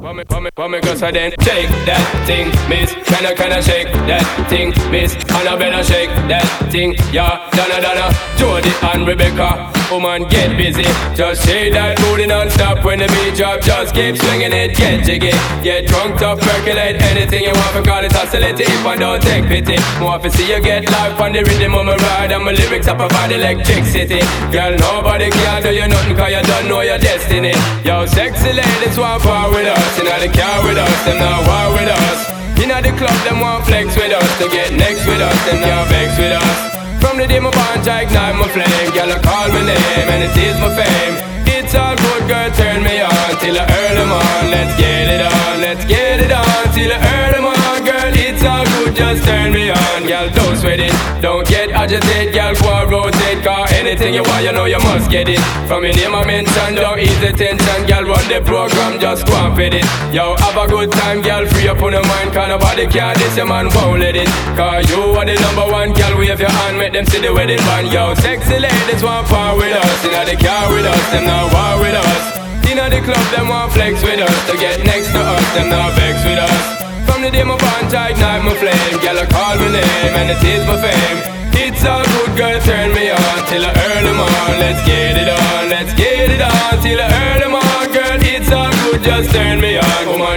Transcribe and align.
me, 0.00 0.24
for 0.28 0.40
me, 0.40 0.50
for 0.54 0.68
me, 0.68 0.80
cause 0.80 1.02
I 1.02 1.10
then 1.10 1.30
shake 1.42 1.68
that 1.86 2.24
thing, 2.26 2.48
miss. 2.68 2.92
Can 3.06 3.26
I, 3.26 3.34
can 3.34 3.52
I 3.52 3.60
shake 3.60 3.92
that 3.92 4.46
thing, 4.48 4.70
miss? 4.90 5.14
And 5.14 5.48
I 5.48 5.56
better 5.56 5.84
shake 5.84 6.10
that 6.28 6.68
thing, 6.70 6.94
yeah. 7.12 7.50
Donna, 7.52 7.80
Donna, 7.80 8.12
Jody 8.36 8.70
and 8.92 9.06
Rebecca. 9.06 9.75
Woman, 9.90 10.26
get 10.26 10.56
busy. 10.58 10.82
Just 11.14 11.46
shake 11.46 11.72
that 11.72 11.94
booty 12.02 12.26
non-stop 12.26 12.82
when 12.82 12.98
the 12.98 13.06
beat 13.06 13.38
drop. 13.38 13.62
Just 13.62 13.94
keep 13.94 14.18
swinging 14.18 14.50
it, 14.50 14.74
get 14.74 15.06
jiggy. 15.06 15.30
Get 15.62 15.86
drunk, 15.86 16.18
up, 16.26 16.42
percolate 16.42 16.98
anything 17.06 17.46
you 17.46 17.54
want. 17.54 17.70
For 17.70 17.82
call 17.86 18.02
it 18.02 18.10
oscillate 18.10 18.58
if 18.58 18.82
I 18.82 18.98
don't 18.98 19.22
take 19.22 19.46
pity. 19.46 19.78
More 20.02 20.18
to 20.18 20.28
see 20.30 20.50
you 20.50 20.58
get 20.58 20.90
life 20.90 21.14
on 21.22 21.32
the 21.32 21.46
rhythm 21.46 21.78
of 21.78 21.86
my 21.86 21.94
ride. 21.94 22.34
And 22.34 22.42
my 22.42 22.50
lyrics 22.50 22.88
I 22.88 22.98
provide 22.98 23.30
electricity. 23.30 24.18
Girl, 24.50 24.74
nobody 24.74 25.30
can 25.30 25.62
do 25.62 25.70
you 25.70 25.86
nothing 25.86 26.16
cause 26.18 26.34
you 26.34 26.42
don't 26.42 26.66
know 26.66 26.82
your 26.82 26.98
destiny. 26.98 27.54
Yo, 27.86 28.06
sexy 28.10 28.52
ladies 28.52 28.98
want 28.98 29.22
part 29.22 29.54
with 29.54 29.70
us. 29.70 29.90
You 29.98 30.04
know 30.10 30.18
they 30.18 30.34
car 30.34 30.66
with 30.66 30.82
us, 30.82 30.98
them 31.06 31.22
not 31.22 31.46
war 31.46 31.78
with 31.78 31.90
us. 31.94 32.20
You 32.58 32.66
know 32.66 32.82
the 32.82 32.90
club, 32.98 33.14
them 33.22 33.38
want 33.38 33.62
flex 33.64 33.94
with 33.94 34.10
us. 34.10 34.30
To 34.42 34.50
get 34.50 34.74
next 34.74 35.06
with 35.06 35.22
us, 35.22 35.38
them 35.46 35.62
not 35.62 35.86
vex 35.88 36.18
with 36.18 36.34
us. 36.34 36.75
From 37.00 37.18
the 37.18 37.26
day 37.26 37.40
my 37.40 37.50
bond, 37.50 37.86
I 37.88 38.02
ignite 38.02 38.36
my 38.36 38.48
flame. 38.48 38.90
Girl, 38.96 39.10
I 39.12 39.18
call 39.22 39.48
my 39.54 39.62
name 39.62 40.08
and 40.12 40.22
it 40.26 40.36
is 40.36 40.56
my 40.60 40.70
fame. 40.74 41.14
It's 41.46 41.74
all 41.74 41.96
good, 41.96 42.22
girl, 42.28 42.50
turn 42.52 42.82
me 42.82 43.00
on 43.00 43.30
till 43.40 43.56
I 43.58 43.64
earn 43.64 43.94
them 43.96 44.12
on. 44.12 44.42
Let's 44.50 44.74
get 44.78 45.08
it 45.14 45.22
on, 45.22 45.60
let's 45.60 45.84
get 45.84 46.20
it 46.20 46.32
on 46.32 46.62
till 46.74 46.92
I 46.92 46.98
earn 47.14 47.32
them 47.32 47.46
on, 47.46 47.78
girl. 47.84 48.12
It's 48.14 48.44
all 48.44 48.64
good, 48.64 48.94
just 48.94 49.24
turn 49.24 49.52
me 49.52 49.70
on, 49.70 49.85
girl. 50.26 50.46
Don't 50.46 50.56
sweat 50.56 50.80
it, 50.80 50.92
don't 51.20 51.46
get 51.46 51.70
agitated, 51.70 52.34
girl. 52.34 52.54
Go 52.54 53.02
rotate, 53.02 53.42
car 53.42 53.66
anything 53.70 54.14
you 54.14 54.22
want, 54.22 54.44
you 54.44 54.52
know 54.52 54.64
you 54.64 54.78
must 54.78 55.10
get 55.10 55.28
it. 55.28 55.40
From 55.66 55.84
your 55.84 55.94
name 55.94 56.14
I 56.14 56.24
mention, 56.26 56.74
don't 56.74 56.98
ease 56.98 57.18
the 57.20 57.32
tension, 57.32 57.86
girl. 57.86 58.04
Run 58.04 58.24
the 58.28 58.40
program, 58.44 59.00
just 59.00 59.26
go 59.26 59.34
and 59.34 59.56
fit 59.56 59.74
it. 59.74 59.86
Yo, 60.12 60.36
have 60.36 60.56
a 60.56 60.66
good 60.68 60.90
time, 60.92 61.22
girl. 61.22 61.46
Free 61.46 61.68
up 61.68 61.82
on 61.82 61.92
your 61.92 62.06
mind, 62.06 62.32
cause 62.32 62.48
nobody 62.48 62.86
care. 62.86 63.14
This 63.14 63.36
your 63.36 63.46
man 63.46 63.68
won't 63.74 64.00
let 64.00 64.16
it. 64.16 64.28
Cause 64.56 64.88
you 64.90 65.00
are 65.16 65.26
the 65.26 65.34
number 65.34 65.66
one, 65.70 65.92
girl. 65.92 66.18
Wave 66.18 66.40
your 66.40 66.50
hand, 66.50 66.78
make 66.78 66.92
them 66.92 67.06
see 67.06 67.20
the 67.20 67.32
wedding 67.32 67.62
band. 67.68 67.92
Yo, 67.92 68.14
sexy 68.14 68.58
ladies 68.58 69.02
want 69.02 69.26
part 69.28 69.56
with 69.56 69.74
us, 69.74 70.04
you 70.04 70.10
know 70.10 70.24
they 70.24 70.36
care 70.36 70.68
with 70.70 70.86
us, 70.86 71.04
them 71.10 71.24
not 71.24 71.52
war 71.52 71.82
with 71.82 71.94
us. 71.94 72.22
Inna 72.66 72.90
the 72.90 73.00
club, 73.00 73.26
them 73.30 73.48
want 73.48 73.72
flex 73.72 74.02
with 74.02 74.20
us. 74.20 74.36
To 74.50 74.56
get 74.58 74.84
next 74.84 75.12
to 75.12 75.20
us, 75.20 75.54
them 75.54 75.70
not 75.70 75.92
vex 75.94 76.24
with 76.24 76.38
us. 76.38 76.85
From 77.06 77.22
the 77.22 77.30
day 77.30 77.44
my 77.44 77.56
bond, 77.56 77.94
I 77.94 78.10
ignite 78.10 78.44
my 78.44 78.54
flame. 78.60 78.96
Girl, 79.02 79.18
I 79.18 79.26
call 79.26 79.56
my 79.56 79.68
name, 79.72 80.14
and 80.20 80.28
it 80.30 80.42
is 80.44 80.62
my 80.66 80.76
fame. 80.76 81.18
It's 81.56 81.82
all 81.84 82.04
good, 82.04 82.36
girl, 82.36 82.60
turn 82.60 82.92
me 82.94 83.10
on 83.10 83.38
till 83.48 83.64
I 83.64 83.72
earn 83.88 84.04
them 84.04 84.20
on. 84.20 84.50
Let's 84.60 84.82
get 84.86 85.16
it 85.16 85.28
on, 85.28 85.68
let's 85.68 85.92
get 85.94 86.30
it 86.30 86.42
on 86.42 86.82
till 86.84 87.00
I 87.00 87.08
earn 87.24 87.40
them 87.40 87.54
on, 87.54 87.84
girl. 87.96 88.18
It's 88.20 88.52
all 88.52 88.70
good, 88.84 89.02
just 89.02 89.32
turn 89.32 89.60
me 89.60 89.65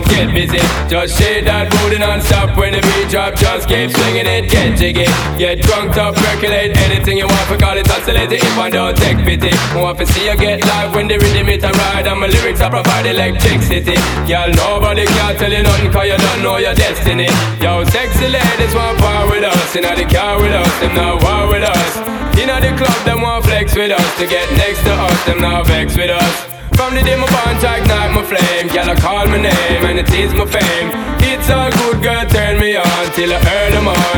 get 0.06 0.32
busy. 0.34 0.62
Just 0.88 1.18
shake 1.18 1.46
that 1.46 1.68
booty 1.72 2.00
non-stop 2.00 2.56
when 2.58 2.74
the 2.74 2.82
beat 2.82 3.10
drop. 3.10 3.36
Just 3.36 3.68
keep 3.68 3.92
swinging 3.92 4.28
it, 4.28 4.50
get 4.50 4.78
jiggy. 4.78 5.08
Get 5.38 5.62
drunk, 5.66 5.98
up, 5.98 6.16
percolate 6.16 6.76
anything 6.78 7.18
you 7.18 7.28
want. 7.28 7.46
For 7.50 7.58
call 7.58 7.78
it 7.78 7.90
oscillate 7.90 8.32
if 8.32 8.58
I 8.58 8.70
don't 8.70 8.96
take 8.96 9.20
pity. 9.26 9.52
Want 9.76 9.98
to 10.00 10.06
see 10.06 10.30
you 10.30 10.38
get 10.38 10.64
live 10.66 10.94
when 10.96 11.08
the 11.08 11.18
rhythm 11.18 11.50
it 11.50 11.64
a 11.64 11.72
ride. 11.72 12.08
And 12.08 12.20
my 12.20 12.28
lyrics 12.28 12.62
I 12.62 12.70
provide 12.70 13.06
electricity. 13.06 13.98
Girl, 14.30 14.50
nobody 14.54 15.06
can 15.06 15.36
tell 15.36 15.52
you 15.52 15.64
nothing 15.64 15.92
cause 15.92 16.08
you 16.08 16.18
don't 16.18 16.42
know 16.44 16.58
your 16.58 16.76
destiny. 16.76 17.28
Yo, 17.60 17.84
sexy 17.90 18.28
ladies 18.28 18.74
want 18.76 18.98
power 19.00 19.28
with 19.30 19.44
us. 19.44 19.76
Inna 19.76 19.96
the 19.96 20.06
car 20.06 20.38
with 20.40 20.54
us, 20.54 20.74
them 20.80 20.96
not 20.96 21.24
war 21.24 21.50
with 21.52 21.64
us. 21.64 21.92
Inna 22.40 22.62
the 22.62 22.72
club, 22.78 23.00
them 23.06 23.22
want 23.22 23.46
flex 23.46 23.76
with 23.76 23.92
us. 23.92 24.10
To 24.18 24.26
get 24.28 24.48
next 24.56 24.84
to 24.84 24.94
us, 24.94 25.26
them 25.26 25.42
not 25.42 25.68
vex 25.68 25.96
with 25.98 26.10
us. 26.10 26.36
From 26.80 26.96
the 26.96 27.04
day 27.04 27.18
my 27.20 27.28
bond, 27.28 27.60
ignite 27.60 28.12
my 28.16 28.24
flame. 28.24 28.72
I 28.72 28.96
call 28.96 29.28
my 29.28 29.38
name 29.38 29.69
it 30.00 30.10
is 30.14 30.34
my 30.34 30.46
fame. 30.46 30.90
It's 31.20 31.50
all 31.50 31.70
good, 31.72 32.02
girl, 32.02 32.26
turn 32.30 32.60
me 32.62 32.78
on 32.78 33.06
till 33.16 33.34
I 33.34 33.38
earn 33.38 33.59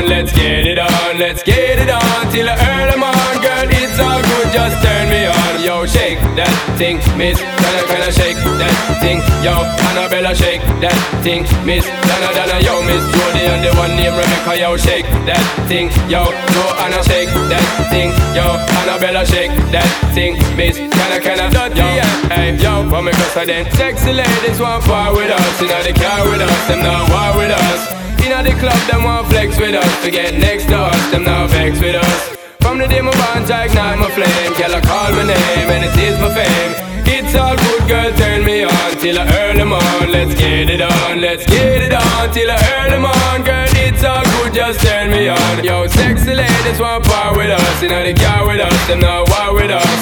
on. 0.01 0.09
Let's 0.09 0.33
get 0.33 0.65
it 0.65 0.79
on, 0.79 1.17
let's 1.17 1.43
get 1.43 1.79
it 1.79 1.89
on 1.89 2.31
till 2.31 2.49
I 2.49 2.55
earn 2.57 2.89
them 2.91 3.03
on, 3.03 3.33
girl. 3.41 3.67
It's 3.69 3.99
all 3.99 4.21
good, 4.21 4.47
just 4.53 4.77
turn 4.83 5.09
me 5.09 5.25
on. 5.25 5.63
Yo, 5.63 5.85
shake 5.85 6.19
that 6.35 6.51
thing, 6.77 6.97
miss. 7.17 7.37
I, 7.41 7.83
can 7.87 8.01
I 8.01 8.09
shake 8.09 8.37
that 8.57 8.73
thing? 9.01 9.21
Yo, 9.45 9.53
Annabella, 9.91 10.33
shake 10.35 10.61
that 10.81 10.95
thing, 11.21 11.43
miss. 11.65 11.85
Donna, 11.85 12.29
Donna, 12.33 12.57
yo, 12.65 12.81
miss 12.83 13.03
Jody 13.13 13.45
and 13.45 13.61
the 13.63 13.71
one 13.77 13.93
named 13.95 14.17
Rebecca, 14.17 14.57
yo, 14.57 14.77
shake 14.77 15.05
that 15.29 15.41
thing. 15.67 15.89
Yo, 16.09 16.25
no, 16.25 16.63
Anna, 16.81 17.01
shake 17.05 17.29
that 17.49 17.65
thing. 17.89 18.09
Yo, 18.33 18.57
Annabella, 18.81 19.25
shake 19.25 19.53
that 19.69 19.87
thing, 20.13 20.37
miss. 20.57 20.77
Can 20.77 21.09
I, 21.13 21.19
can 21.21 21.39
I, 21.39 21.67
yo, 21.77 21.87
hey, 22.33 22.57
yo, 22.57 22.89
for 22.89 23.01
me, 23.01 23.11
cause 23.11 23.37
I 23.37 23.45
then 23.45 23.69
sexy 23.73 24.13
ladies 24.13 24.59
want 24.59 24.83
part 24.83 25.15
with 25.15 25.29
us. 25.29 25.61
You 25.61 25.67
know, 25.67 25.81
they 25.83 25.93
car 25.93 26.25
with 26.29 26.41
us, 26.41 26.67
them 26.67 26.81
not 26.81 27.05
war 27.09 27.37
with 27.37 27.51
us. 27.51 28.00
Inna 28.41 28.55
the 28.55 28.59
club, 28.59 28.81
them 28.89 29.03
want 29.03 29.27
flex 29.27 29.55
with 29.59 29.75
us. 29.75 30.03
To 30.03 30.09
get 30.09 30.33
next 30.33 30.65
to 30.65 30.75
us, 30.75 31.11
them 31.11 31.25
not 31.25 31.51
vex 31.51 31.79
with 31.79 31.93
us. 31.93 32.35
From 32.57 32.79
the 32.79 32.87
day 32.87 32.99
my 32.99 33.13
bond, 33.13 33.45
I 33.51 33.65
ignite 33.65 33.99
my 33.99 34.09
flame. 34.09 34.53
Girl, 34.57 34.73
I 34.73 34.81
call 34.81 35.13
my 35.13 35.29
name 35.29 35.69
and 35.69 35.85
it 35.85 35.93
is 36.01 36.17
my 36.17 36.33
fame. 36.33 36.73
It's 37.05 37.35
all 37.37 37.53
good, 37.53 37.85
girl, 37.87 38.09
turn 38.17 38.43
me 38.43 38.63
on 38.63 38.91
till 38.97 39.19
I 39.19 39.29
earn 39.45 39.57
them 39.57 39.73
on. 39.73 40.09
Let's 40.09 40.33
get 40.33 40.73
it 40.73 40.81
on, 40.81 41.21
let's 41.21 41.45
get 41.45 41.85
it 41.85 41.93
on 41.93 42.33
till 42.33 42.49
I 42.49 42.57
earn 42.81 42.89
them 42.89 43.05
on, 43.05 43.43
girl. 43.45 43.69
It's 43.77 44.03
all 44.03 44.25
good, 44.25 44.55
just 44.55 44.81
turn 44.81 45.11
me 45.11 45.29
on. 45.29 45.63
Yo, 45.63 45.85
sexy 45.85 46.33
ladies 46.33 46.79
want 46.79 47.05
part 47.05 47.37
with 47.37 47.51
us. 47.51 47.83
Inna 47.83 48.01
the 48.09 48.17
car 48.17 48.47
with 48.47 48.59
us, 48.59 48.87
them 48.87 49.01
not 49.01 49.29
war 49.29 49.53
with 49.53 49.69
us. 49.69 49.93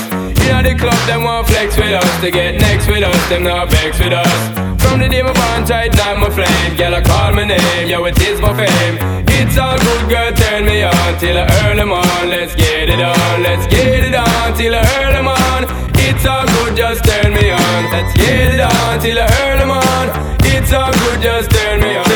Inna 0.48 0.64
the 0.64 0.80
club, 0.80 1.02
them 1.12 1.26
want 1.28 1.46
flex 1.48 1.76
with 1.76 1.92
us. 1.92 2.22
To 2.22 2.32
get 2.32 2.56
next 2.62 2.88
with 2.88 3.04
us, 3.04 3.20
them 3.28 3.44
not 3.44 3.70
vex 3.70 4.00
with 4.00 4.14
us. 4.14 4.69
From 4.82 5.00
the 5.00 5.10
day 5.10 5.22
my 5.22 5.34
bond, 5.34 5.70
I 5.72 5.86
ignite 5.86 6.18
my 6.20 6.30
flame. 6.30 6.76
Girl, 6.78 6.96
I 6.96 7.02
call 7.02 7.34
my 7.34 7.44
name, 7.44 7.88
yo, 7.88 8.06
it 8.06 8.20
is 8.22 8.40
my 8.42 8.54
fame. 8.56 8.98
It's 9.28 9.58
all 9.58 9.78
good, 9.78 10.10
girl, 10.10 10.32
turn 10.34 10.66
me 10.66 10.84
on 10.84 11.12
till 11.20 11.38
I 11.38 11.46
earn 11.64 11.78
them 11.78 11.92
on. 11.92 12.30
Let's 12.30 12.56
get 12.56 12.90
it 12.90 13.02
on, 13.02 13.44
let's 13.44 13.68
get 13.68 14.04
it 14.04 14.16
on 14.16 14.54
till 14.58 14.76
I 14.76 14.84
earn 15.00 15.14
them 15.14 15.28
on. 15.28 15.62
It's 15.96 16.26
all 16.26 16.46
good, 16.46 16.76
just 16.76 17.04
turn 17.06 17.34
me 17.34 17.52
on. 17.52 17.82
Let's 17.92 18.14
get 18.16 18.56
it 18.56 18.62
on 18.62 19.00
till 19.00 19.20
I 19.20 19.28
earn 19.44 19.60
them 19.60 19.72
on. 19.72 20.06
It's 20.44 20.74
all 20.74 20.92
good, 20.92 21.22
just 21.22 21.52
turn 21.52 21.82
me 21.82 22.09